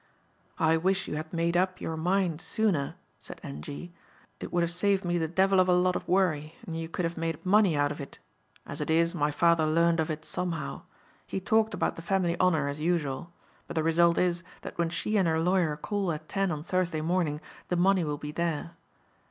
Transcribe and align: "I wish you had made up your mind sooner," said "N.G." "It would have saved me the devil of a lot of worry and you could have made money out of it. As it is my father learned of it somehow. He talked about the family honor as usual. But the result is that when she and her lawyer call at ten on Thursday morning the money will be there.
"I 0.57 0.77
wish 0.77 1.07
you 1.07 1.15
had 1.17 1.31
made 1.31 1.55
up 1.55 1.79
your 1.79 1.95
mind 1.95 2.41
sooner," 2.41 2.95
said 3.19 3.39
"N.G." 3.43 3.93
"It 4.39 4.51
would 4.51 4.63
have 4.63 4.71
saved 4.71 5.05
me 5.05 5.19
the 5.19 5.27
devil 5.27 5.59
of 5.59 5.69
a 5.69 5.73
lot 5.75 5.95
of 5.95 6.07
worry 6.07 6.55
and 6.65 6.75
you 6.75 6.89
could 6.89 7.05
have 7.05 7.17
made 7.19 7.45
money 7.45 7.77
out 7.77 7.91
of 7.91 8.01
it. 8.01 8.17
As 8.65 8.81
it 8.81 8.89
is 8.89 9.13
my 9.13 9.29
father 9.29 9.67
learned 9.67 9.99
of 9.99 10.09
it 10.09 10.25
somehow. 10.25 10.81
He 11.27 11.39
talked 11.39 11.75
about 11.75 11.97
the 11.97 12.01
family 12.01 12.35
honor 12.39 12.67
as 12.67 12.79
usual. 12.79 13.31
But 13.67 13.75
the 13.75 13.83
result 13.83 14.17
is 14.17 14.41
that 14.63 14.75
when 14.75 14.89
she 14.89 15.17
and 15.17 15.27
her 15.27 15.39
lawyer 15.39 15.77
call 15.77 16.11
at 16.11 16.27
ten 16.27 16.49
on 16.49 16.63
Thursday 16.63 17.01
morning 17.01 17.39
the 17.67 17.75
money 17.75 18.03
will 18.03 18.17
be 18.17 18.31
there. 18.31 18.71